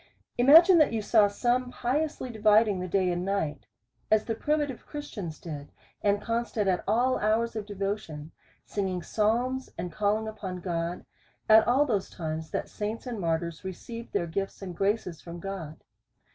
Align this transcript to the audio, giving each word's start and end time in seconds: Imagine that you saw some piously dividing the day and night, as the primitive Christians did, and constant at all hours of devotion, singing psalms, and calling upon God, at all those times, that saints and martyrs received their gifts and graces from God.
Imagine 0.39 0.79
that 0.79 0.91
you 0.93 0.99
saw 1.03 1.27
some 1.27 1.69
piously 1.71 2.31
dividing 2.31 2.79
the 2.79 2.87
day 2.87 3.11
and 3.11 3.23
night, 3.23 3.67
as 4.09 4.25
the 4.25 4.33
primitive 4.33 4.83
Christians 4.87 5.37
did, 5.37 5.71
and 6.01 6.19
constant 6.19 6.67
at 6.67 6.83
all 6.87 7.19
hours 7.19 7.55
of 7.55 7.67
devotion, 7.67 8.31
singing 8.65 9.03
psalms, 9.03 9.69
and 9.77 9.91
calling 9.91 10.27
upon 10.27 10.59
God, 10.59 11.05
at 11.47 11.67
all 11.67 11.85
those 11.85 12.09
times, 12.09 12.49
that 12.49 12.67
saints 12.67 13.05
and 13.05 13.19
martyrs 13.19 13.63
received 13.63 14.11
their 14.11 14.25
gifts 14.25 14.63
and 14.63 14.75
graces 14.75 15.21
from 15.21 15.39
God. 15.39 15.83